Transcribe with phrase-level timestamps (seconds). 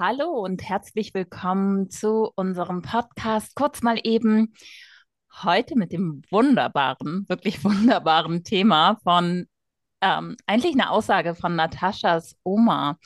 [0.00, 3.56] Hallo und herzlich willkommen zu unserem Podcast.
[3.56, 4.54] Kurz mal eben
[5.42, 9.48] heute mit dem wunderbaren, wirklich wunderbaren Thema von
[10.00, 12.96] ähm, eigentlich eine Aussage von Nataschas Oma.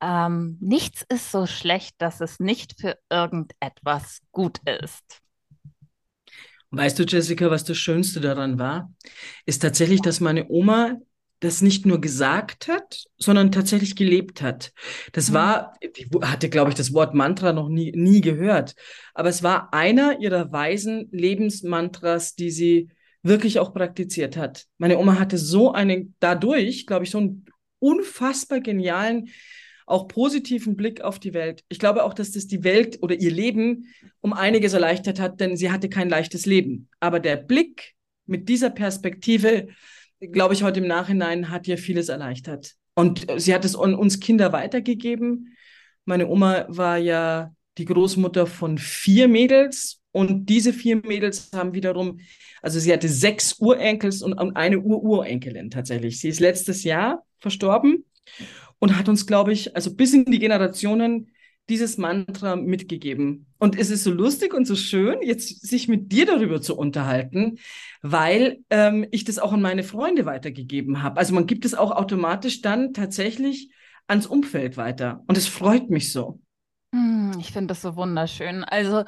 [0.00, 5.20] Ähm, nichts ist so schlecht, dass es nicht für irgendetwas gut ist.
[6.70, 8.92] Weißt du, Jessica, was das Schönste daran war?
[9.46, 10.94] Ist tatsächlich, dass meine Oma
[11.40, 14.72] das nicht nur gesagt hat, sondern tatsächlich gelebt hat.
[15.12, 15.34] Das mhm.
[15.34, 18.74] war, ich hatte, glaube ich, das Wort Mantra noch nie, nie gehört,
[19.14, 22.88] aber es war einer ihrer weisen Lebensmantras, die sie
[23.22, 24.66] wirklich auch praktiziert hat.
[24.78, 27.44] Meine Oma hatte so einen, dadurch, glaube ich, so einen
[27.78, 29.28] unfassbar genialen,
[29.86, 31.62] auch positiven Blick auf die Welt.
[31.68, 33.86] Ich glaube auch, dass das die Welt oder ihr Leben
[34.20, 36.88] um einiges erleichtert hat, denn sie hatte kein leichtes Leben.
[36.98, 37.94] Aber der Blick
[38.26, 39.68] mit dieser Perspektive,
[40.20, 42.74] glaube ich, heute im Nachhinein hat ihr vieles erleichtert.
[42.94, 45.56] Und sie hat es an uns Kinder weitergegeben.
[46.04, 52.20] Meine Oma war ja die Großmutter von vier Mädels und diese vier Mädels haben wiederum,
[52.62, 56.20] also sie hatte sechs Urenkels und eine Ururenkelin tatsächlich.
[56.20, 58.04] Sie ist letztes Jahr verstorben
[58.78, 61.32] und hat uns, glaube ich, also bis in die Generationen
[61.68, 63.46] dieses Mantra mitgegeben.
[63.58, 67.58] Und es ist so lustig und so schön, jetzt sich mit dir darüber zu unterhalten,
[68.02, 71.18] weil ähm, ich das auch an meine Freunde weitergegeben habe.
[71.18, 73.70] Also man gibt es auch automatisch dann tatsächlich
[74.06, 75.24] ans Umfeld weiter.
[75.26, 76.40] Und es freut mich so.
[76.94, 78.62] Hm, ich finde das so wunderschön.
[78.62, 79.04] Also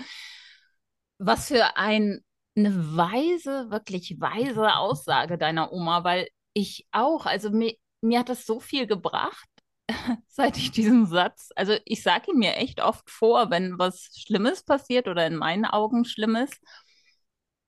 [1.19, 2.21] was für ein,
[2.57, 8.47] eine weise, wirklich weise Aussage deiner Oma, weil ich auch, also mir, mir hat das
[8.47, 9.49] so viel gebracht,
[10.29, 14.63] seit ich diesen Satz, also ich sage ihn mir echt oft vor, wenn was Schlimmes
[14.65, 16.51] passiert oder in meinen Augen Schlimmes.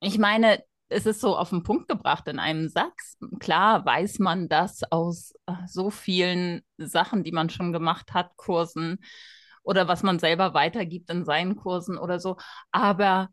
[0.00, 3.16] Ich meine, es ist so auf den Punkt gebracht in einem Satz.
[3.38, 8.98] Klar weiß man das aus äh, so vielen Sachen, die man schon gemacht hat, Kursen
[9.62, 12.36] oder was man selber weitergibt in seinen Kursen oder so.
[12.72, 13.28] Aber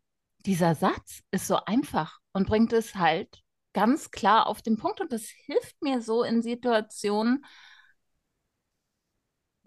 [0.46, 3.42] dieser Satz ist so einfach und bringt es halt
[3.74, 7.46] ganz klar auf den Punkt und das hilft mir so in Situationen,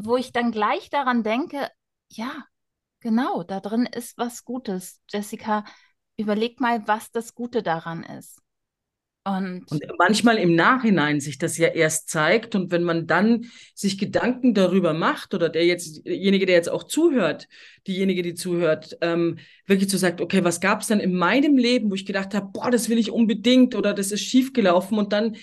[0.05, 1.69] wo ich dann gleich daran denke,
[2.09, 2.44] ja,
[3.00, 5.00] genau, da drin ist was Gutes.
[5.11, 5.65] Jessica,
[6.16, 8.41] überleg mal, was das Gute daran ist.
[9.22, 13.44] Und, und, manchmal im Nachhinein sich das ja erst zeigt und wenn man dann
[13.75, 17.47] sich Gedanken darüber macht oder der jetzt, derjenige, der jetzt auch zuhört,
[17.87, 21.91] diejenige, die zuhört, ähm, wirklich so sagt, okay, was gab es denn in meinem Leben,
[21.91, 25.37] wo ich gedacht habe, boah, das will ich unbedingt oder das ist schiefgelaufen und dann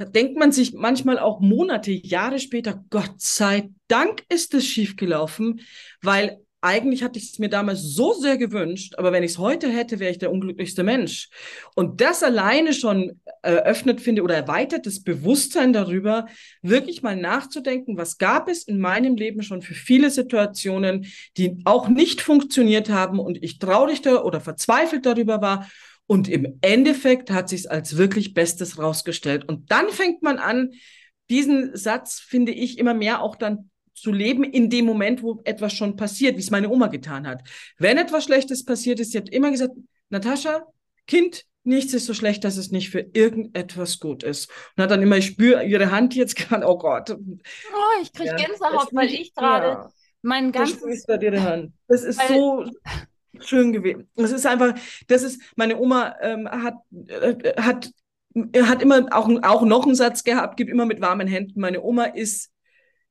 [0.00, 5.60] da denkt man sich manchmal auch Monate, Jahre später, Gott sei Dank ist es schiefgelaufen,
[6.00, 9.68] weil eigentlich hatte ich es mir damals so sehr gewünscht, aber wenn ich es heute
[9.68, 11.28] hätte, wäre ich der unglücklichste Mensch.
[11.74, 16.26] Und das alleine schon eröffnet finde oder erweitert das Bewusstsein darüber,
[16.62, 21.88] wirklich mal nachzudenken, was gab es in meinem Leben schon für viele Situationen, die auch
[21.88, 25.68] nicht funktioniert haben und ich traurig oder verzweifelt darüber war
[26.10, 29.48] und im Endeffekt hat sich als wirklich Bestes rausgestellt.
[29.48, 30.72] Und dann fängt man an,
[31.28, 35.72] diesen Satz, finde ich, immer mehr auch dann zu leben in dem Moment, wo etwas
[35.72, 37.48] schon passiert, wie es meine Oma getan hat.
[37.78, 39.70] Wenn etwas Schlechtes passiert ist, sie hat immer gesagt,
[40.08, 40.66] Natascha,
[41.06, 44.50] Kind, nichts ist so schlecht, dass es nicht für irgendetwas gut ist.
[44.76, 47.10] Und hat dann immer, ich spüre ihre Hand jetzt gerade, oh Gott.
[47.10, 49.90] Oh, ich kriege ja, Gänsehaut, weil ich gerade ja,
[50.22, 51.06] mein ganzes...
[51.08, 51.72] ihre Hand.
[51.86, 52.64] Das ist so
[53.44, 54.08] schön gewesen.
[54.16, 54.74] Es ist einfach,
[55.08, 56.74] das ist, meine Oma ähm, hat,
[57.08, 57.90] äh, hat,
[58.62, 61.60] hat immer auch, auch noch einen Satz gehabt, gibt immer mit warmen Händen.
[61.60, 62.52] Meine Oma ist,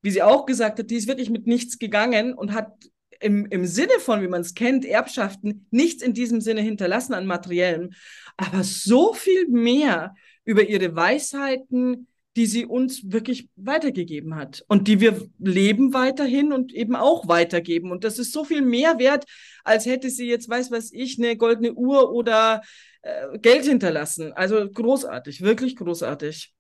[0.02, 2.72] wie sie auch gesagt hat, die ist wirklich mit nichts gegangen und hat
[3.20, 7.26] im, im Sinne von, wie man es kennt, Erbschaften, nichts in diesem Sinne hinterlassen an
[7.26, 7.92] Materiellem,
[8.38, 12.08] aber so viel mehr über ihre Weisheiten,
[12.40, 17.92] die sie uns wirklich weitergegeben hat und die wir leben weiterhin und eben auch weitergeben.
[17.92, 19.26] Und das ist so viel mehr wert,
[19.66, 22.62] als hätte sie jetzt, weiß was ich, eine goldene Uhr oder
[23.02, 24.32] äh, Geld hinterlassen.
[24.32, 26.54] Also großartig, wirklich großartig.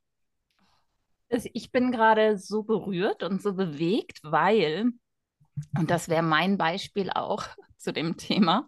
[1.29, 4.91] Ich bin gerade so berührt und so bewegt, weil,
[5.78, 7.46] und das wäre mein Beispiel auch
[7.78, 8.67] zu dem Thema,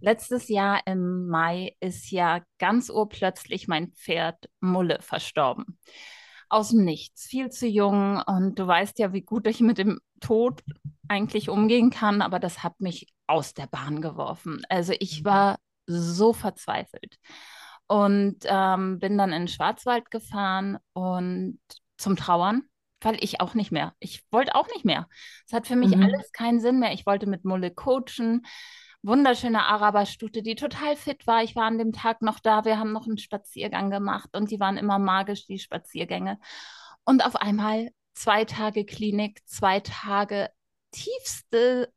[0.00, 5.78] Letztes Jahr im Mai ist ja ganz urplötzlich mein Pferd Mulle verstorben.
[6.48, 10.00] Aus dem Nichts, viel zu jung und du weißt ja, wie gut ich mit dem
[10.20, 10.62] Tod
[11.08, 14.62] eigentlich umgehen kann, aber das hat mich aus der Bahn geworfen.
[14.68, 15.24] Also ich mhm.
[15.26, 17.18] war so verzweifelt
[17.86, 21.58] und ähm, bin dann in den Schwarzwald gefahren und
[21.96, 22.62] zum Trauern,
[23.00, 23.94] weil ich auch nicht mehr.
[23.98, 25.08] Ich wollte auch nicht mehr.
[25.46, 26.02] Es hat für mich mhm.
[26.02, 26.92] alles keinen Sinn mehr.
[26.92, 28.46] Ich wollte mit Mulle coachen
[29.02, 31.42] wunderschöne Araberstute, die total fit war.
[31.42, 32.64] Ich war an dem Tag noch da.
[32.64, 36.38] Wir haben noch einen Spaziergang gemacht und die waren immer magisch, die Spaziergänge.
[37.04, 40.50] Und auf einmal zwei Tage Klinik, zwei Tage
[40.90, 41.92] tiefste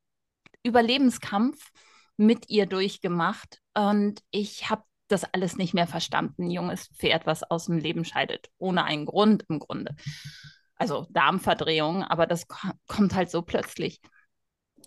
[0.64, 1.72] Überlebenskampf
[2.18, 6.44] mit ihr durchgemacht und ich habe das alles nicht mehr verstanden.
[6.44, 9.96] Ein junges Pferd, was aus dem Leben scheidet, ohne einen Grund im Grunde.
[10.76, 12.48] Also Darmverdrehung, aber das
[12.88, 14.02] kommt halt so plötzlich.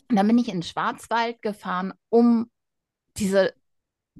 [0.09, 2.51] Und dann bin ich in den Schwarzwald gefahren, um
[3.17, 3.55] diese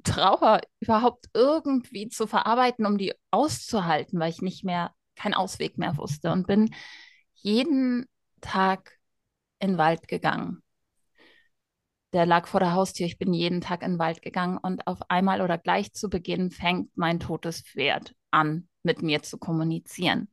[0.03, 5.95] Trauer überhaupt irgendwie zu verarbeiten, um die auszuhalten, weil ich nicht mehr, keinen Ausweg mehr
[5.97, 6.73] wusste und bin
[7.35, 8.05] jeden
[8.41, 8.97] Tag
[9.59, 10.61] in den Wald gegangen.
[12.11, 13.05] Der lag vor der Haustür.
[13.05, 16.51] Ich bin jeden Tag in den Wald gegangen und auf einmal oder gleich zu Beginn
[16.51, 20.29] fängt mein totes Pferd an, mit mir zu kommunizieren.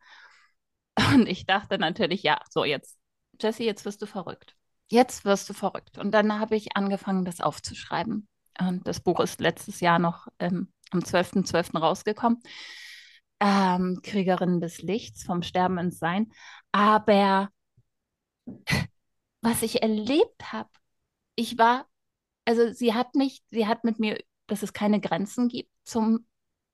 [1.14, 2.99] Und ich dachte natürlich, ja, so jetzt,
[3.40, 4.54] Jesse, jetzt wirst du verrückt.
[4.93, 5.97] Jetzt wirst du verrückt.
[5.97, 8.29] Und dann habe ich angefangen, das aufzuschreiben.
[8.61, 11.50] Und das Buch ist letztes Jahr noch ähm, am 12.12.
[11.50, 11.79] .12.
[11.79, 12.43] rausgekommen.
[13.41, 16.31] Ähm, Kriegerin des Lichts, vom Sterben ins Sein.
[16.73, 17.49] Aber
[19.41, 20.69] was ich erlebt habe,
[21.37, 21.87] ich war,
[22.45, 26.27] also sie hat mich, sie hat mit mir, dass es keine Grenzen gibt zum,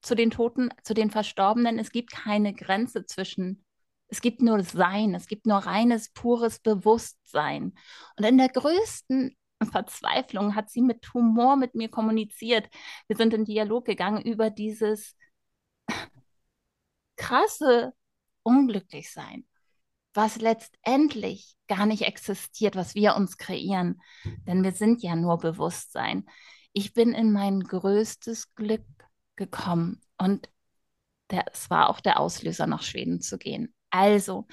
[0.03, 1.79] zu den Toten, zu den Verstorbenen.
[1.79, 3.64] Es gibt keine Grenze zwischen,
[4.08, 7.75] es gibt nur Sein, es gibt nur reines, pures Bewusstsein.
[8.16, 9.37] Und in der größten
[9.70, 12.69] Verzweiflung hat sie mit Humor mit mir kommuniziert.
[13.06, 15.14] Wir sind in Dialog gegangen über dieses
[17.16, 17.93] krasse
[18.43, 19.46] Unglücklichsein,
[20.14, 24.00] was letztendlich gar nicht existiert, was wir uns kreieren.
[24.46, 26.25] Denn wir sind ja nur Bewusstsein.
[26.72, 28.87] Ich bin in mein größtes Glück
[29.37, 30.49] gekommen und
[31.28, 33.75] es war auch der Auslöser, nach Schweden zu gehen.
[33.90, 34.46] Also,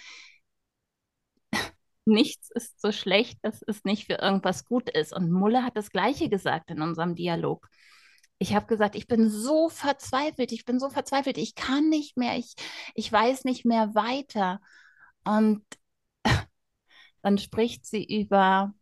[2.06, 5.14] nichts ist so schlecht, dass es nicht für irgendwas gut ist.
[5.14, 7.68] Und Mulle hat das Gleiche gesagt in unserem Dialog.
[8.38, 12.38] Ich habe gesagt, ich bin so verzweifelt, ich bin so verzweifelt, ich kann nicht mehr,
[12.38, 12.56] ich,
[12.94, 14.60] ich weiß nicht mehr weiter.
[15.24, 15.64] Und
[17.22, 18.74] dann spricht sie über,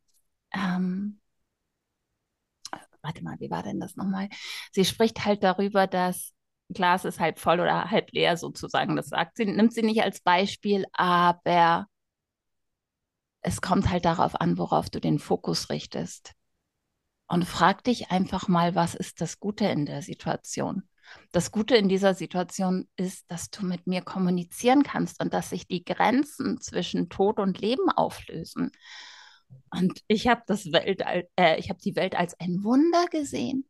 [0.54, 1.22] ähm,
[3.02, 4.30] warte mal, wie war denn das nochmal?
[4.72, 6.34] Sie spricht halt darüber, dass
[6.70, 8.96] Glas ist halb voll oder halb leer sozusagen.
[8.96, 11.88] Das sagt sie, nimmt sie nicht als Beispiel, aber
[13.42, 16.34] es kommt halt darauf an, worauf du den Fokus richtest.
[17.28, 20.84] Und frag dich einfach mal, was ist das Gute in der Situation?
[21.32, 25.68] Das Gute in dieser Situation ist, dass du mit mir kommunizieren kannst und dass sich
[25.68, 28.72] die Grenzen zwischen Tod und Leben auflösen.
[29.72, 30.42] Und ich habe
[31.36, 33.68] äh, ich die Welt als ein Wunder gesehen.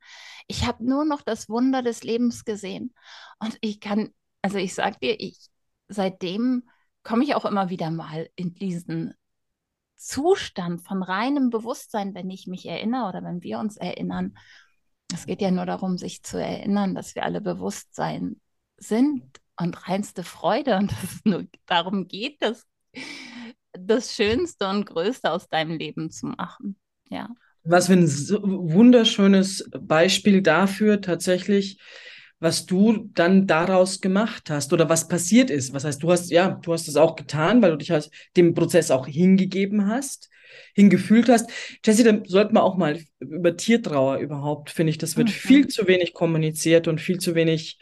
[0.48, 2.94] Ich habe nur noch das Wunder des Lebens gesehen.
[3.40, 5.50] Und ich kann, also ich sage dir, ich
[5.88, 6.64] seitdem
[7.04, 9.14] komme ich auch immer wieder mal in diesen
[9.96, 14.38] Zustand von reinem Bewusstsein, wenn ich mich erinnere oder wenn wir uns erinnern.
[15.14, 18.42] Es geht ja nur darum, sich zu erinnern, dass wir alle Bewusstsein
[18.78, 19.24] sind
[19.58, 22.66] und reinste Freude und dass es nur darum geht, das,
[23.86, 26.76] das Schönste und Größte aus deinem Leben zu machen.
[27.10, 27.30] Ja.
[27.64, 31.80] Was für ein wunderschönes Beispiel dafür tatsächlich,
[32.40, 35.74] was du dann daraus gemacht hast oder was passiert ist.
[35.74, 38.54] Was heißt, du hast, ja, du hast es auch getan, weil du dich halt dem
[38.54, 40.30] Prozess auch hingegeben hast,
[40.74, 41.50] hingefühlt hast.
[41.86, 45.34] Jessie, dann sollten wir auch mal über Tiertrauer überhaupt, finde ich, das wird mhm.
[45.34, 47.80] viel zu wenig kommuniziert und viel zu wenig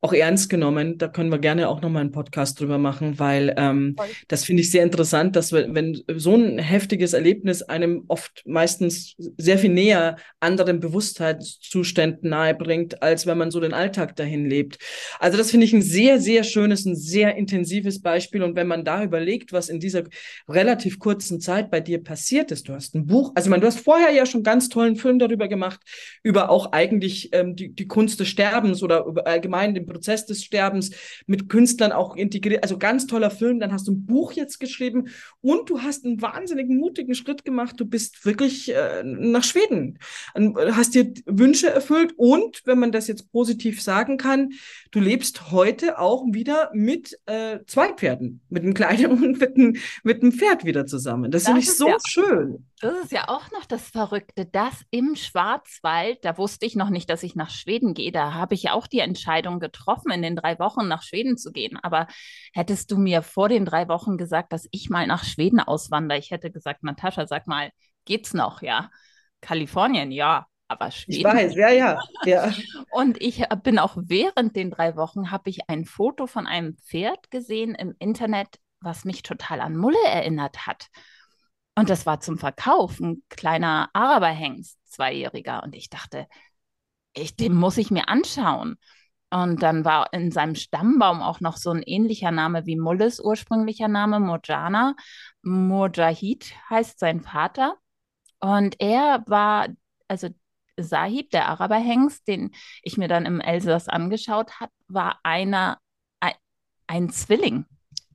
[0.00, 0.96] auch ernst genommen.
[0.96, 3.96] Da können wir gerne auch nochmal einen Podcast drüber machen, weil ähm,
[4.28, 9.16] das finde ich sehr interessant, dass wir, wenn so ein heftiges Erlebnis einem oft meistens
[9.38, 14.78] sehr viel näher anderen Bewusstheitszuständen nahebringt, als wenn man so den Alltag dahin lebt.
[15.18, 18.44] Also das finde ich ein sehr, sehr schönes, ein sehr intensives Beispiel.
[18.44, 20.04] Und wenn man da überlegt, was in dieser
[20.48, 23.80] relativ kurzen Zeit bei dir passiert ist, du hast ein Buch, also meine, du hast
[23.80, 25.80] vorher ja schon ganz tollen Film darüber gemacht,
[26.22, 30.44] über auch eigentlich ähm, die, die Kunst des Sterbens oder über allgemein den Prozess des
[30.44, 30.90] Sterbens
[31.26, 32.62] mit Künstlern auch integriert.
[32.62, 33.60] Also ganz toller Film.
[33.60, 35.08] Dann hast du ein Buch jetzt geschrieben
[35.40, 37.74] und du hast einen wahnsinnigen mutigen Schritt gemacht.
[37.78, 39.98] Du bist wirklich äh, nach Schweden,
[40.34, 44.52] hast dir Wünsche erfüllt und, wenn man das jetzt positiv sagen kann,
[44.90, 49.76] du lebst heute auch wieder mit äh, zwei Pferden, mit einem kleinen und mit einem,
[50.02, 51.30] mit einem Pferd wieder zusammen.
[51.30, 52.66] Das, das finde ich so ja, schön.
[52.80, 57.10] Das ist ja auch noch das Verrückte, dass im Schwarzwald, da wusste ich noch nicht,
[57.10, 60.36] dass ich nach Schweden gehe, da habe ich ja auch die Entscheidung getroffen, in den
[60.36, 61.78] drei Wochen nach Schweden zu gehen.
[61.82, 62.06] Aber
[62.52, 66.30] hättest du mir vor den drei Wochen gesagt, dass ich mal nach Schweden auswandere, ich
[66.30, 67.70] hätte gesagt, Natascha, sag mal,
[68.04, 68.90] geht's noch, ja?
[69.40, 71.18] Kalifornien, ja, aber Schweden.
[71.18, 72.52] Ich weiß, ja, ja, ja.
[72.90, 77.30] Und ich bin auch während den drei Wochen, habe ich ein Foto von einem Pferd
[77.30, 80.88] gesehen im Internet, was mich total an Mulle erinnert hat.
[81.74, 85.62] Und das war zum Verkauf, ein kleiner Araberhengst, zweijähriger.
[85.62, 86.26] Und ich dachte,
[87.14, 88.76] ich, den muss ich mir anschauen.
[89.30, 93.88] Und dann war in seinem Stammbaum auch noch so ein ähnlicher Name wie Mulles ursprünglicher
[93.88, 94.96] Name, Mojana.
[95.42, 97.76] Mujahid heißt sein Vater.
[98.40, 99.68] Und er war,
[100.08, 100.28] also
[100.78, 102.50] Sahib, der Araberhengst, den
[102.82, 105.78] ich mir dann im Elsass angeschaut habe, war einer,
[106.20, 106.34] ein,
[106.86, 107.66] ein Zwilling.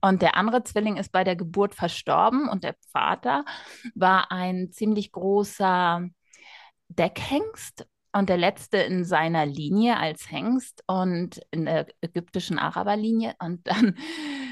[0.01, 3.45] Und der andere Zwilling ist bei der Geburt verstorben und der Vater
[3.95, 6.05] war ein ziemlich großer
[6.89, 13.35] Deckhengst und der letzte in seiner Linie als Hengst und in der ägyptischen Araberlinie.
[13.39, 13.97] Und dann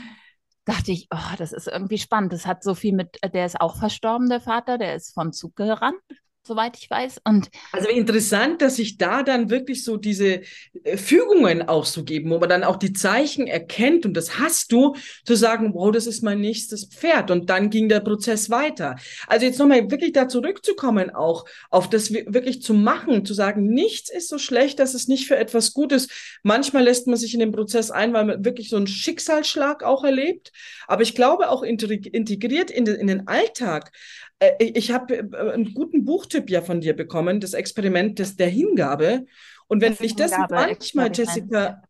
[0.65, 2.31] dachte ich, oh, das ist irgendwie spannend.
[2.31, 5.55] Das hat so viel mit, der ist auch verstorben, der Vater, der ist von Zug
[5.55, 6.01] gerannt
[6.43, 7.21] soweit ich weiß.
[7.23, 10.41] Und also interessant, dass sich da dann wirklich so diese
[10.83, 14.71] äh, Fügungen auch so geben, wo man dann auch die Zeichen erkennt und das hast
[14.71, 14.95] du,
[15.25, 17.31] zu sagen, wow, das ist mein nächstes Pferd.
[17.31, 18.95] Und dann ging der Prozess weiter.
[19.27, 24.11] Also jetzt nochmal wirklich da zurückzukommen, auch auf das wirklich zu machen, zu sagen, nichts
[24.11, 26.39] ist so schlecht, dass es nicht für etwas gut ist.
[26.43, 30.03] Manchmal lässt man sich in den Prozess ein, weil man wirklich so einen Schicksalsschlag auch
[30.03, 30.51] erlebt.
[30.87, 33.91] Aber ich glaube auch integriert in den, Alltag.
[34.39, 38.47] Äh, ich habe äh, einen guten Buchtipp ja von dir bekommen, das Experiment des, der
[38.47, 39.25] Hingabe.
[39.67, 41.83] Und wenn das ich das manchmal, Jessica,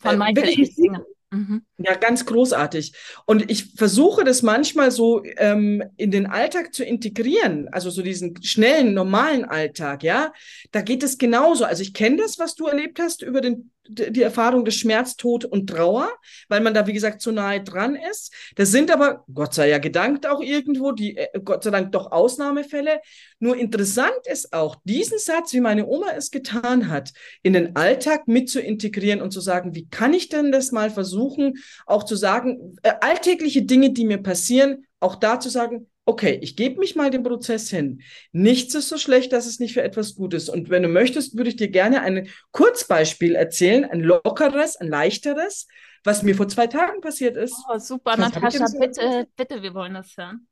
[0.00, 1.04] von äh, Michael äh, Singer.
[1.32, 1.62] Mhm.
[1.78, 2.92] Ja, ganz großartig.
[3.24, 8.42] Und ich versuche das manchmal so ähm, in den Alltag zu integrieren, also so diesen
[8.42, 10.32] schnellen, normalen Alltag, ja.
[10.72, 11.64] Da geht es genauso.
[11.64, 15.44] Also ich kenne das, was du erlebt hast über den die Erfahrung des Schmerz, Tod
[15.44, 16.10] und Trauer,
[16.48, 18.32] weil man da, wie gesagt, zu nahe dran ist.
[18.56, 22.12] Das sind aber, Gott sei ja gedankt, auch irgendwo, die, äh, Gott sei Dank, doch
[22.12, 23.00] Ausnahmefälle.
[23.38, 28.28] Nur interessant ist auch, diesen Satz, wie meine Oma es getan hat, in den Alltag
[28.28, 32.16] mit zu integrieren und zu sagen, wie kann ich denn das mal versuchen, auch zu
[32.16, 36.96] sagen, äh, alltägliche Dinge, die mir passieren, auch da zu sagen, okay, ich gebe mich
[36.96, 38.02] mal dem Prozess hin.
[38.32, 40.48] Nichts ist so schlecht, dass es nicht für etwas gut ist.
[40.48, 45.68] Und wenn du möchtest, würde ich dir gerne ein Kurzbeispiel erzählen, ein lockeres, ein leichteres,
[46.04, 47.54] was mir vor zwei Tagen passiert ist.
[47.68, 50.46] Oh, super, Natascha, bitte, bitte, wir wollen das hören.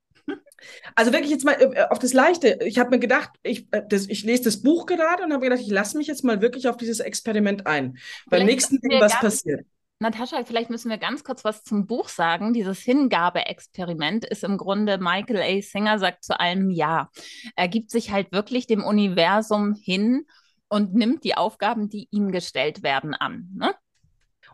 [0.94, 2.58] Also wirklich jetzt mal äh, auf das Leichte.
[2.64, 5.60] Ich habe mir gedacht, ich, äh, das, ich lese das Buch gerade und habe gedacht,
[5.60, 7.96] ich lasse mich jetzt mal wirklich auf dieses Experiment ein.
[8.26, 9.64] Beim nächsten Ding, was passiert.
[10.00, 12.52] Natascha, vielleicht müssen wir ganz kurz was zum Buch sagen.
[12.52, 15.60] Dieses Hingabe-Experiment ist im Grunde, Michael A.
[15.60, 17.10] Singer sagt zu allem Ja.
[17.56, 20.24] Er gibt sich halt wirklich dem Universum hin
[20.68, 23.48] und nimmt die Aufgaben, die ihm gestellt werden, an.
[23.56, 23.74] Ne?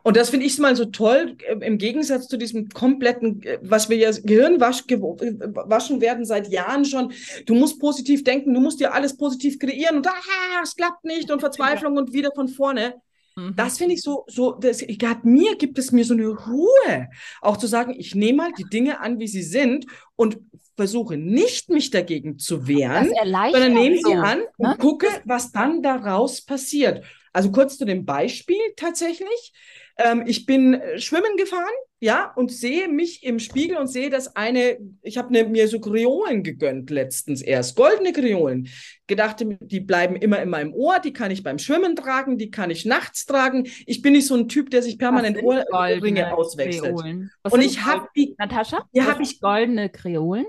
[0.02, 3.90] Und das finde ich mal so toll, äh, im Gegensatz zu diesem kompletten, äh, was
[3.90, 7.12] wir ja Gehirnwaschen äh, werden seit Jahren schon.
[7.44, 11.30] Du musst positiv denken, du musst dir alles positiv kreieren und ah, es klappt nicht
[11.30, 12.94] und Verzweiflung und wieder von vorne.
[13.36, 13.56] Mhm.
[13.56, 17.08] Das finde ich so, so, das, hat mir, gibt es mir so eine Ruhe,
[17.40, 19.86] auch zu sagen, ich nehme mal die Dinge an, wie sie sind
[20.16, 20.38] und
[20.76, 23.12] versuche nicht, mich dagegen zu wehren,
[23.52, 24.76] sondern nehme sie an und ne?
[24.78, 27.04] gucke, was dann daraus passiert.
[27.34, 29.52] Also kurz zu dem Beispiel tatsächlich.
[29.98, 34.36] Ähm, ich bin äh, schwimmen gefahren, ja, und sehe mich im Spiegel und sehe, dass
[34.36, 38.68] eine, ich habe ne, mir so Kreolen gegönnt letztens erst, goldene Kreolen.
[39.06, 42.70] Gedachte, die bleiben immer in meinem Ohr, die kann ich beim Schwimmen tragen, die kann
[42.70, 43.66] ich nachts tragen.
[43.86, 46.94] Ich bin nicht so ein Typ, der sich permanent Ohrringe auswechselt.
[46.94, 48.34] Und ich habe die.
[48.38, 48.88] Natascha?
[48.92, 50.46] Ja, habe ich goldene Kreolen.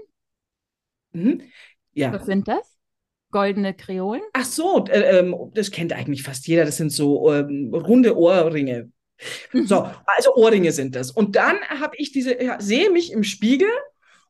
[1.14, 1.42] Mhm.
[1.94, 2.14] Ja.
[2.14, 2.75] Was sind das?
[3.32, 4.22] Goldene Kreolen?
[4.34, 6.66] Ach so, äh, ähm, das kennt eigentlich fast jeder.
[6.66, 8.92] Das sind so ähm, runde Ohrringe.
[9.54, 9.92] So, mhm.
[10.06, 11.12] also Ohrringe sind das.
[11.12, 13.70] Und dann habe ich diese, ja, sehe mich im Spiegel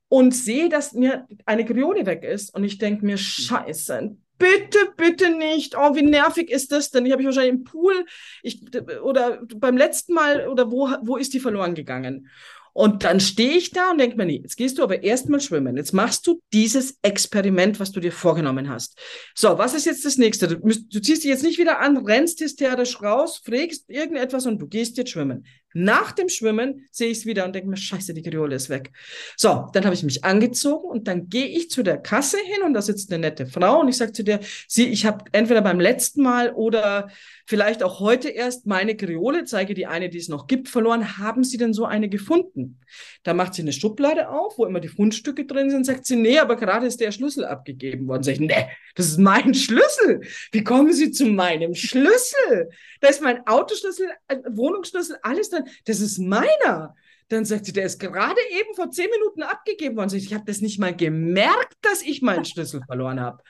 [0.07, 2.53] und sehe, dass mir eine Kriole weg ist.
[2.53, 5.75] Und ich denke mir, scheiße, bitte, bitte nicht.
[5.77, 7.05] Oh, wie nervig ist das denn?
[7.05, 8.05] Ich habe ich wahrscheinlich im Pool
[8.43, 8.61] ich,
[9.01, 12.29] oder beim letzten Mal oder wo, wo ist die verloren gegangen?
[12.77, 15.77] Und dann stehe ich da und denke mir, nee, jetzt gehst du aber erstmal schwimmen.
[15.77, 18.99] Jetzt machst du dieses Experiment, was du dir vorgenommen hast.
[19.33, 20.49] So, was ist jetzt das nächste?
[20.49, 24.67] Du, du ziehst dich jetzt nicht wieder an, rennst hysterisch raus, frägst irgendetwas und du
[24.67, 25.45] gehst jetzt schwimmen.
[25.77, 28.91] Nach dem Schwimmen sehe ich es wieder und denke mir, scheiße, die Kriole ist weg.
[29.35, 32.73] So, dann habe ich mich angezogen und dann gehe ich zu der Kasse hin und
[32.73, 34.39] da sitzt eine nette Frau und ich sage zu der,
[34.69, 37.09] sie, ich habe entweder beim letzten Mal oder
[37.45, 41.17] vielleicht auch heute erst meine Kriole, zeige die eine, die es noch gibt, verloren.
[41.17, 42.79] Haben Sie denn so eine gefunden?
[43.23, 46.39] Da macht sie eine Schublade auf, wo immer die Fundstücke drin sind, sagt sie, nee,
[46.39, 48.23] aber gerade ist der Schlüssel abgegeben worden.
[48.23, 50.21] Sag ich, nee, das ist mein Schlüssel.
[50.51, 52.69] Wie kommen Sie zu meinem Schlüssel?
[53.01, 55.64] Da ist mein Autoschlüssel, äh, Wohnungsschlüssel, alles drin.
[55.85, 56.95] Das ist meiner.
[57.29, 60.15] Dann sagt sie, der ist gerade eben vor zehn Minuten abgegeben worden.
[60.15, 63.41] Ich habe das nicht mal gemerkt, dass ich meinen Schlüssel verloren habe.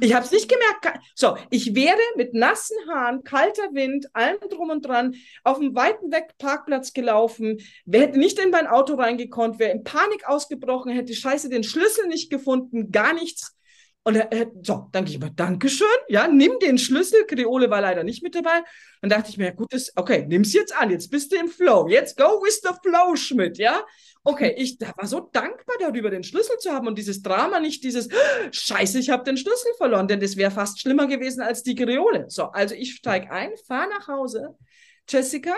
[0.00, 1.00] Ich habe es nicht gemerkt.
[1.14, 5.14] So, ich wäre mit nassen Haaren, kalter Wind, allem drum und dran
[5.44, 9.82] auf einem weiten Weg Parkplatz gelaufen, wer hätte nicht in mein Auto reingekonnt, wäre in
[9.82, 13.56] Panik ausgebrochen, hätte scheiße den Schlüssel nicht gefunden, gar nichts.
[14.04, 17.24] Und er, er, so, danke ich mal, Dankeschön, ja, nimm den Schlüssel.
[17.24, 18.62] Kreole war leider nicht mit dabei.
[19.00, 21.88] Dann dachte ich mir, gut, das, okay, nimm's jetzt an, jetzt bist du im Flow.
[21.88, 23.84] Jetzt go with the flow, Schmidt, ja.
[24.24, 28.08] Okay, ich war so dankbar darüber, den Schlüssel zu haben und dieses Drama nicht dieses
[28.50, 32.26] Scheiße, ich habe den Schlüssel verloren, denn das wäre fast schlimmer gewesen als die Kreole.
[32.28, 34.56] So, also ich steige ein, fahre nach Hause.
[35.08, 35.54] Jessica,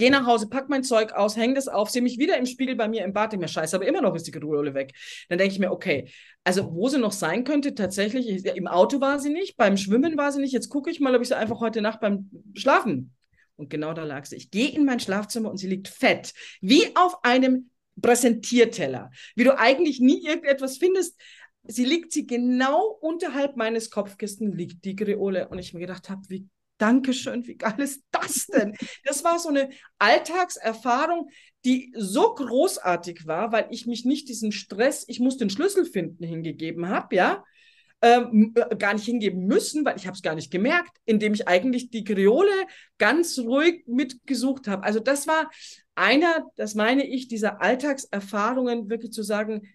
[0.00, 2.74] Geh nach Hause, pack mein Zeug aus, häng das auf, sehe mich wieder im Spiegel
[2.74, 4.94] bei mir im Bad, denke mir, scheiße, aber immer noch ist die Geduld weg.
[5.28, 6.08] Dann denke ich mir, okay,
[6.42, 10.32] also wo sie noch sein könnte, tatsächlich, im Auto war sie nicht, beim Schwimmen war
[10.32, 13.12] sie nicht, jetzt gucke ich mal, ob ich sie einfach heute Nacht beim Schlafen.
[13.56, 14.36] Und genau da lag sie.
[14.36, 17.68] Ich gehe in mein Schlafzimmer und sie liegt fett, wie auf einem
[18.00, 21.20] Präsentierteller, wie du eigentlich nie irgendetwas findest.
[21.64, 25.48] Sie liegt sie genau unterhalb meines Kopfkisten, liegt die Kreole.
[25.48, 26.48] Und ich mir gedacht habe, wie
[26.80, 28.74] Dankeschön, wie geil ist das denn?
[29.04, 31.28] Das war so eine Alltagserfahrung,
[31.64, 36.24] die so großartig war, weil ich mich nicht diesen Stress, ich muss den Schlüssel finden,
[36.24, 37.44] hingegeben habe, ja.
[38.02, 41.46] Ähm, äh, gar nicht hingeben müssen, weil ich habe es gar nicht gemerkt, indem ich
[41.46, 42.50] eigentlich die Kreole
[42.96, 44.84] ganz ruhig mitgesucht habe.
[44.84, 45.50] Also das war
[45.94, 49.68] einer, das meine ich, dieser Alltagserfahrungen wirklich zu sagen,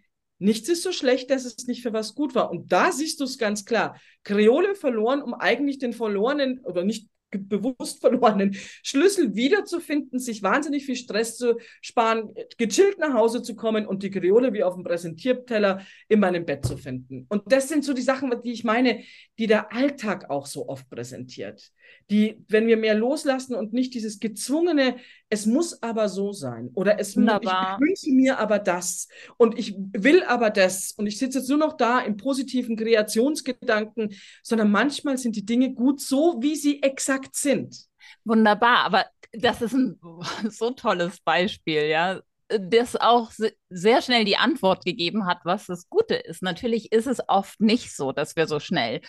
[0.46, 2.52] Nichts ist so schlecht, dass es nicht für was gut war.
[2.52, 4.00] Und da siehst du es ganz klar.
[4.24, 10.96] Kreole verloren, um eigentlich den verlorenen oder nicht bewusst verlorenen Schlüssel wiederzufinden, sich wahnsinnig viel
[10.96, 15.82] Stress zu sparen, gechillt nach Hause zu kommen und die Kreole wie auf dem Präsentierteller
[16.10, 17.26] in meinem Bett zu finden.
[17.28, 19.02] Und das sind so die Sachen, die ich meine,
[19.38, 21.72] die der Alltag auch so oft präsentiert
[22.10, 24.98] die, wenn wir mehr loslassen und nicht dieses gezwungene,
[25.30, 27.78] es muss aber so sein oder es Wunderbar.
[27.80, 31.58] ich wünsche mir aber das und ich will aber das und ich sitze jetzt nur
[31.58, 34.14] noch da im positiven Kreationsgedanken,
[34.44, 37.76] sondern manchmal sind die Dinge gut so, wie sie exakt sind.
[38.24, 40.00] Wunderbar, aber das ist ein
[40.50, 43.32] so tolles Beispiel, ja das auch
[43.70, 46.44] sehr schnell die Antwort gegeben hat, was das Gute ist.
[46.44, 49.02] Natürlich ist es oft nicht so, dass wir so schnell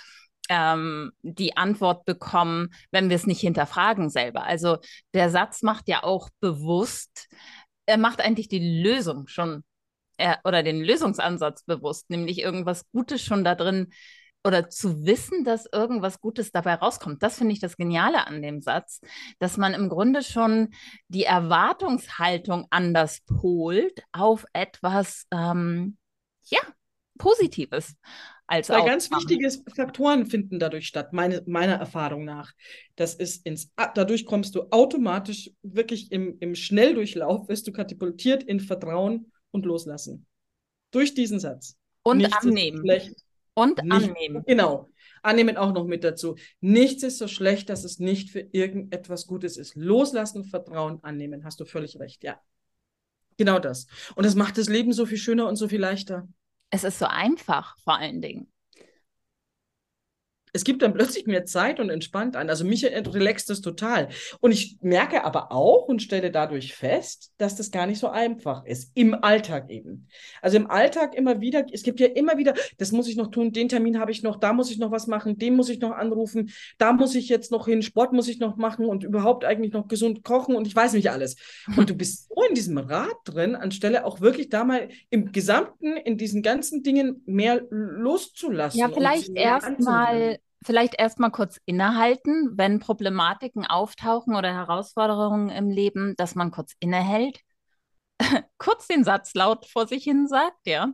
[0.48, 4.44] ähm, die Antwort bekommen, wenn wir es nicht hinterfragen selber.
[4.44, 4.78] Also
[5.14, 7.28] der Satz macht ja auch bewusst,
[7.86, 9.64] er macht eigentlich die Lösung schon
[10.18, 13.92] äh, oder den Lösungsansatz bewusst, nämlich irgendwas Gutes schon da drin
[14.46, 17.22] oder zu wissen, dass irgendwas Gutes dabei rauskommt.
[17.22, 19.00] Das finde ich das Geniale an dem Satz,
[19.40, 20.68] dass man im Grunde schon
[21.08, 25.96] die Erwartungshaltung anders polt auf etwas, ähm,
[26.44, 26.60] ja,
[27.18, 27.96] Positives
[28.46, 32.52] als Zwei ganz wichtige Faktoren finden dadurch statt, meine, meiner Erfahrung nach.
[32.94, 38.60] Das ist ins, dadurch kommst du automatisch wirklich im, im Schnelldurchlauf, wirst du katapultiert in
[38.60, 40.26] Vertrauen und Loslassen.
[40.92, 41.76] Durch diesen Satz.
[42.04, 42.84] Und Nichts annehmen.
[43.56, 44.44] Und nicht, annehmen.
[44.46, 44.88] Genau.
[45.22, 46.36] Annehmen auch noch mit dazu.
[46.60, 49.74] Nichts ist so schlecht, dass es nicht für irgendetwas Gutes ist.
[49.74, 51.44] Loslassen, Vertrauen, annehmen.
[51.44, 52.38] Hast du völlig recht, ja.
[53.38, 53.86] Genau das.
[54.14, 56.28] Und das macht das Leben so viel schöner und so viel leichter.
[56.70, 58.52] Es ist so einfach, vor allen Dingen
[60.56, 62.48] es gibt dann plötzlich mehr Zeit und entspannt an.
[62.48, 64.08] Also mich relaxt das total.
[64.40, 68.64] Und ich merke aber auch und stelle dadurch fest, dass das gar nicht so einfach
[68.64, 68.90] ist.
[68.94, 70.08] Im Alltag eben.
[70.40, 73.52] Also im Alltag immer wieder, es gibt ja immer wieder, das muss ich noch tun,
[73.52, 75.92] den Termin habe ich noch, da muss ich noch was machen, den muss ich noch
[75.92, 79.74] anrufen, da muss ich jetzt noch hin, Sport muss ich noch machen und überhaupt eigentlich
[79.74, 81.36] noch gesund kochen und ich weiß nicht alles.
[81.76, 85.96] Und du bist so in diesem Rad drin, anstelle auch wirklich da mal im Gesamten,
[85.98, 88.80] in diesen ganzen Dingen mehr loszulassen.
[88.80, 96.14] Ja, vielleicht erst mal vielleicht erstmal kurz innehalten, wenn Problematiken auftauchen oder Herausforderungen im Leben,
[96.16, 97.40] dass man kurz innehält,
[98.58, 100.92] kurz den Satz laut vor sich hin sagt, ja.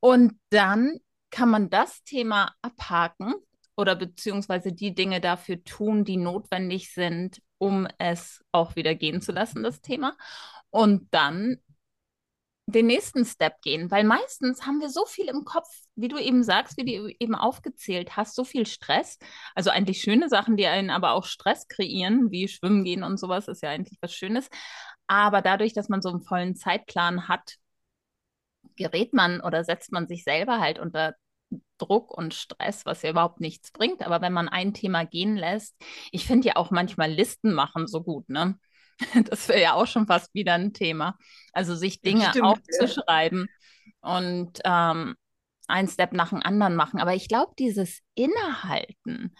[0.00, 0.98] Und dann
[1.30, 3.34] kann man das Thema abhaken
[3.76, 9.32] oder beziehungsweise die Dinge dafür tun, die notwendig sind, um es auch wieder gehen zu
[9.32, 10.16] lassen, das Thema.
[10.70, 11.58] Und dann
[12.66, 16.42] den nächsten Step gehen, weil meistens haben wir so viel im Kopf, wie du eben
[16.42, 19.18] sagst, wie du eben aufgezählt hast, so viel Stress.
[19.54, 23.48] Also eigentlich schöne Sachen, die einen aber auch Stress kreieren, wie Schwimmen gehen und sowas,
[23.48, 24.48] ist ja eigentlich was Schönes.
[25.06, 27.56] Aber dadurch, dass man so einen vollen Zeitplan hat,
[28.76, 31.14] gerät man oder setzt man sich selber halt unter
[31.78, 34.02] Druck und Stress, was ja überhaupt nichts bringt.
[34.02, 35.76] Aber wenn man ein Thema gehen lässt,
[36.10, 38.58] ich finde ja auch manchmal Listen machen so gut, ne?
[39.28, 41.18] Das wäre ja auch schon fast wieder ein Thema.
[41.52, 43.48] Also sich Dinge Stimmt, aufzuschreiben
[44.02, 44.16] ja.
[44.16, 45.16] und ähm,
[45.68, 47.00] ein Step nach dem anderen machen.
[47.00, 49.34] Aber ich glaube, dieses Innehalten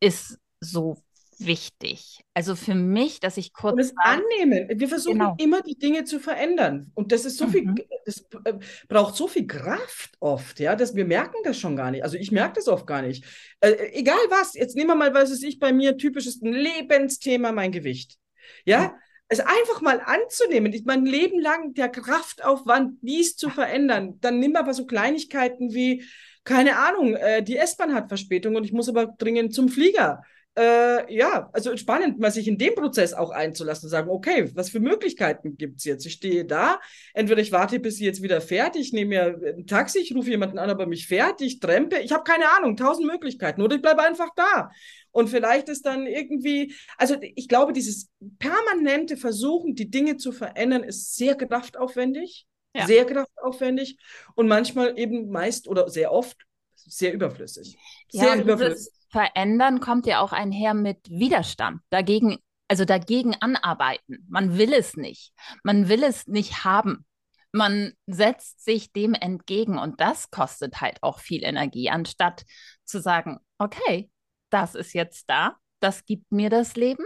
[0.00, 1.02] ist so
[1.38, 2.20] wichtig.
[2.34, 3.72] Also für mich, dass ich kurz.
[3.72, 4.68] Und es annehmen.
[4.78, 5.36] Wir versuchen genau.
[5.38, 6.90] immer die Dinge zu verändern.
[6.94, 7.50] Und das ist so mhm.
[7.50, 8.54] viel, das äh,
[8.88, 12.02] braucht so viel Kraft oft, ja, dass wir merken das schon gar nicht.
[12.02, 13.24] Also ich merke das oft gar nicht.
[13.60, 17.72] Äh, egal was, jetzt nehmen wir mal, was ist ich bei mir typisches Lebensthema, mein
[17.72, 18.18] Gewicht.
[18.64, 18.94] Ja,
[19.28, 24.72] es einfach mal anzunehmen, mein Leben lang der Kraftaufwand, dies zu verändern, dann nimm aber
[24.72, 26.04] so Kleinigkeiten wie,
[26.44, 30.22] keine Ahnung, äh, die S-Bahn hat Verspätung und ich muss aber dringend zum Flieger.
[30.58, 34.70] Äh, ja, also spannend, mal sich in dem Prozess auch einzulassen und sagen, okay, was
[34.70, 36.04] für Möglichkeiten gibt es jetzt?
[36.04, 36.80] Ich stehe da,
[37.14, 40.30] entweder ich warte, bis sie jetzt wieder fährt, ich nehme mir ein Taxi, ich rufe
[40.30, 43.82] jemanden an, aber mich fährt, ich trempe, ich habe keine Ahnung, tausend Möglichkeiten oder ich
[43.82, 44.70] bleibe einfach da.
[45.18, 50.84] Und vielleicht ist dann irgendwie, also ich glaube, dieses permanente Versuchen, die Dinge zu verändern,
[50.84, 52.86] ist sehr kraftaufwendig, ja.
[52.86, 53.98] sehr kraftaufwendig
[54.36, 56.36] und manchmal eben meist oder sehr oft
[56.76, 57.76] sehr überflüssig.
[58.10, 58.92] Sehr ja, überflüssig.
[59.10, 61.80] Verändern kommt ja auch einher mit Widerstand.
[61.90, 64.24] Dagegen, also dagegen anarbeiten.
[64.28, 65.32] Man will es nicht.
[65.64, 67.04] Man will es nicht haben.
[67.50, 72.44] Man setzt sich dem entgegen und das kostet halt auch viel Energie, anstatt
[72.84, 74.08] zu sagen, okay,
[74.50, 77.04] das ist jetzt da, das gibt mir das Leben,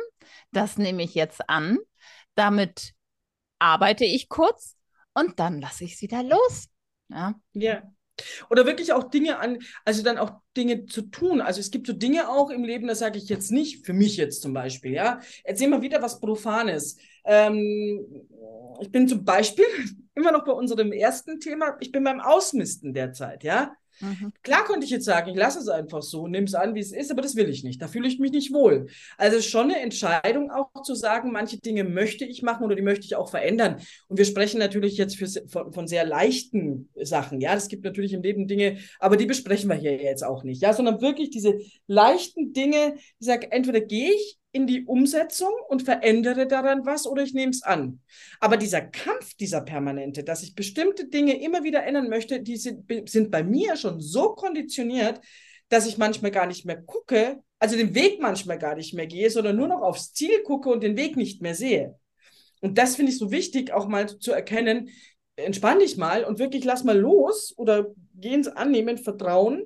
[0.52, 1.78] das nehme ich jetzt an,
[2.34, 2.94] damit
[3.58, 4.76] arbeite ich kurz
[5.14, 6.68] und dann lasse ich es wieder los.
[7.08, 7.34] Ja.
[7.52, 7.82] ja.
[8.50, 11.40] Oder wirklich auch Dinge an, also dann auch Dinge zu tun.
[11.40, 14.16] Also es gibt so Dinge auch im Leben, das sage ich jetzt nicht, für mich
[14.16, 15.20] jetzt zum Beispiel, ja.
[15.44, 16.98] Erzähl mal wieder was Profanes.
[17.24, 18.28] Ähm,
[18.80, 19.64] ich bin zum Beispiel
[20.14, 23.74] immer noch bei unserem ersten Thema, ich bin beim Ausmisten derzeit, ja.
[24.00, 24.32] Mhm.
[24.42, 26.92] Klar konnte ich jetzt sagen, ich lasse es einfach so, nehme es an, wie es
[26.92, 27.80] ist, aber das will ich nicht.
[27.80, 28.88] Da fühle ich mich nicht wohl.
[29.16, 33.04] Also schon eine Entscheidung auch zu sagen, manche Dinge möchte ich machen oder die möchte
[33.04, 33.80] ich auch verändern.
[34.08, 37.40] Und wir sprechen natürlich jetzt für, von, von sehr leichten Sachen.
[37.40, 40.62] Ja, es gibt natürlich im Leben Dinge, aber die besprechen wir hier jetzt auch nicht.
[40.62, 45.82] Ja, sondern wirklich diese leichten Dinge, ich sage, entweder gehe ich in die Umsetzung und
[45.82, 48.00] verändere daran was oder ich nehme es an.
[48.38, 52.84] Aber dieser Kampf, dieser permanente, dass ich bestimmte Dinge immer wieder ändern möchte, die sind,
[53.08, 55.20] sind bei mir schon so konditioniert,
[55.70, 59.30] dass ich manchmal gar nicht mehr gucke, also den Weg manchmal gar nicht mehr gehe,
[59.30, 61.98] sondern nur noch aufs Ziel gucke und den Weg nicht mehr sehe.
[62.60, 64.90] Und das finde ich so wichtig, auch mal zu erkennen,
[65.36, 69.64] entspann dich mal und wirklich lass mal los oder geh ins Annehmen, Vertrauen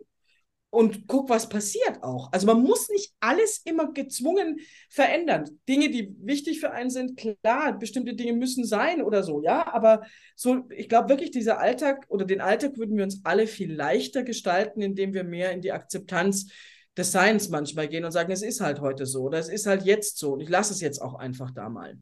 [0.76, 2.30] und guck, was passiert auch.
[2.32, 4.60] Also man muss nicht alles immer gezwungen
[4.90, 5.48] verändern.
[5.66, 10.02] Dinge, die wichtig für einen sind, klar, bestimmte Dinge müssen sein oder so, ja, aber
[10.34, 14.22] so, ich glaube wirklich, dieser Alltag oder den Alltag würden wir uns alle viel leichter
[14.22, 16.52] gestalten, indem wir mehr in die Akzeptanz
[16.94, 19.84] des Seins manchmal gehen und sagen, es ist halt heute so oder es ist halt
[19.84, 21.98] jetzt so und ich lasse es jetzt auch einfach da mal.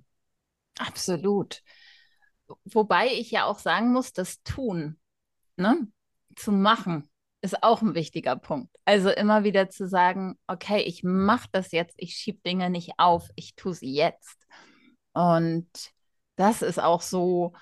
[0.80, 1.62] Absolut.
[2.64, 4.98] Wobei ich ja auch sagen muss, das Tun,
[5.56, 5.86] ne,
[6.34, 7.08] zu machen,
[7.44, 8.74] ist auch ein wichtiger Punkt.
[8.86, 13.28] Also immer wieder zu sagen, okay, ich mache das jetzt, ich schiebe Dinge nicht auf,
[13.36, 14.38] ich tue sie jetzt.
[15.12, 15.68] Und
[16.36, 17.52] das ist auch so,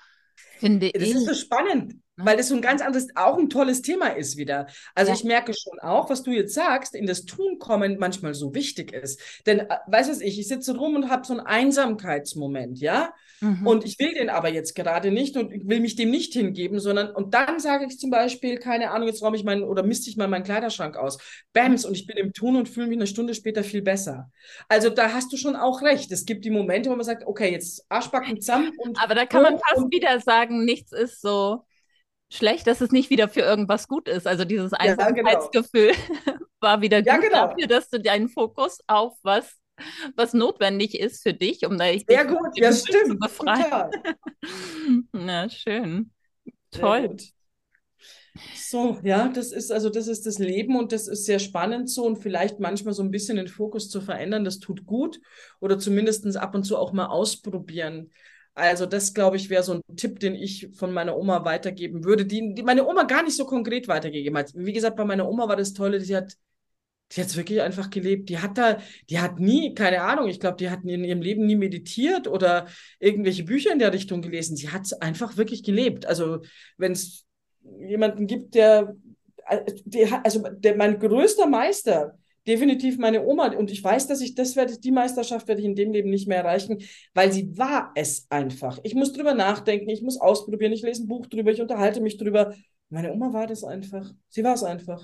[0.57, 1.13] finde das ich.
[1.13, 1.99] Das ist so spannend, ne?
[2.15, 4.67] Weil das so ein ganz anderes, auch ein tolles Thema ist wieder.
[4.93, 5.15] Also ja.
[5.17, 8.93] ich merke schon auch, was du jetzt sagst, in das Tun kommen manchmal so wichtig
[8.93, 9.19] ist.
[9.45, 13.13] Denn, äh, weißt du, ich, ich sitze rum und habe so einen Einsamkeitsmoment, ja?
[13.41, 13.65] Mhm.
[13.65, 17.11] Und ich will den aber jetzt gerade nicht und will mich dem nicht hingeben, sondern,
[17.11, 20.17] und dann sage ich zum Beispiel, keine Ahnung, jetzt räume ich meinen oder misste ich
[20.17, 21.17] mal meinen Kleiderschrank aus.
[21.51, 24.31] Bams, und ich bin im Tun und fühle mich eine Stunde später viel besser.
[24.69, 26.11] Also da hast du schon auch recht.
[26.11, 29.01] Es gibt die Momente, wo man sagt, okay, jetzt Arschbacken zusammen und.
[29.01, 31.63] Aber da kann man fast wieder sagen, nichts ist so
[32.33, 34.27] schlecht, dass es nicht wieder für irgendwas gut ist.
[34.27, 36.37] Also dieses Einsamkeitsgefühl ja, genau.
[36.59, 37.47] war wieder gut ja, genau.
[37.47, 39.57] dafür, dass du deinen Fokus auf was
[40.15, 43.63] was notwendig ist für dich, um da dich Sehr gut, ja, stimmt, zu befreien.
[43.63, 43.91] Total.
[45.11, 46.11] Na, schön.
[46.71, 47.17] Toll.
[48.55, 52.03] So, ja, das ist also das ist das Leben und das ist sehr spannend so
[52.03, 55.19] und vielleicht manchmal so ein bisschen den Fokus zu verändern, das tut gut
[55.59, 58.11] oder zumindest ab und zu auch mal ausprobieren.
[58.55, 62.25] Also das, glaube ich, wäre so ein Tipp, den ich von meiner Oma weitergeben würde,
[62.25, 64.51] die, die meine Oma gar nicht so konkret weitergegeben hat.
[64.53, 66.37] Wie gesagt, bei meiner Oma war das Tolle, sie hat
[67.15, 68.29] die hat wirklich einfach gelebt.
[68.29, 71.45] Die hat da, die hat nie, keine Ahnung, ich glaube, die hat in ihrem Leben
[71.45, 72.67] nie meditiert oder
[72.99, 74.55] irgendwelche Bücher in der Richtung gelesen.
[74.55, 76.05] Sie hat einfach wirklich gelebt.
[76.05, 76.39] Also,
[76.77, 77.25] wenn es
[77.79, 78.95] jemanden gibt, der,
[79.85, 83.47] der also der, mein größter Meister, definitiv meine Oma.
[83.53, 86.27] Und ich weiß, dass ich das werde, die Meisterschaft werde ich in dem Leben nicht
[86.27, 86.79] mehr erreichen,
[87.13, 88.79] weil sie war es einfach.
[88.83, 92.17] Ich muss drüber nachdenken, ich muss ausprobieren, ich lese ein Buch drüber, ich unterhalte mich
[92.17, 92.53] drüber.
[92.89, 94.11] Meine Oma war das einfach.
[94.29, 95.03] Sie war es einfach.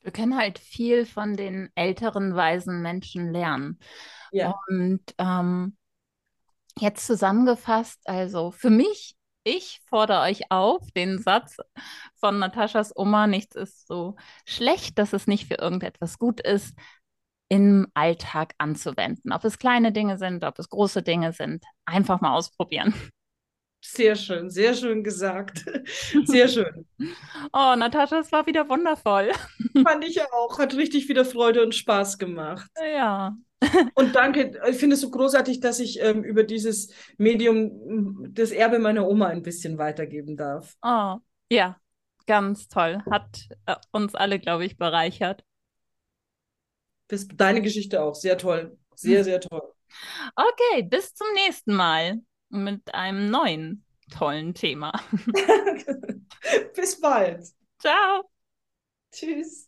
[0.00, 3.78] Wir können halt viel von den älteren, weisen Menschen lernen.
[4.32, 4.54] Ja.
[4.68, 5.76] Und ähm,
[6.78, 9.17] jetzt zusammengefasst, also für mich,
[9.48, 11.56] ich fordere euch auf, den Satz
[12.16, 16.74] von Nataschas Oma, nichts ist so schlecht, dass es nicht für irgendetwas gut ist,
[17.48, 19.32] im Alltag anzuwenden.
[19.32, 22.94] Ob es kleine Dinge sind, ob es große Dinge sind, einfach mal ausprobieren.
[23.80, 25.64] Sehr schön, sehr schön gesagt.
[26.24, 26.84] Sehr schön.
[27.52, 29.30] Oh, Natascha, es war wieder wundervoll.
[29.86, 30.58] Fand ich auch.
[30.58, 32.68] Hat richtig wieder Freude und Spaß gemacht.
[32.76, 33.36] Ja.
[33.94, 38.78] Und danke, ich finde es so großartig, dass ich ähm, über dieses Medium das Erbe
[38.78, 40.76] meiner Oma ein bisschen weitergeben darf.
[40.82, 41.16] Oh,
[41.50, 41.76] ja,
[42.26, 43.02] ganz toll.
[43.10, 45.44] Hat äh, uns alle, glaube ich, bereichert.
[47.08, 48.14] Das, deine Geschichte auch.
[48.14, 48.78] Sehr toll.
[48.94, 49.72] Sehr, sehr toll.
[50.36, 54.92] Okay, bis zum nächsten Mal mit einem neuen tollen Thema.
[56.74, 57.44] bis bald.
[57.78, 58.30] Ciao.
[59.12, 59.67] Tschüss.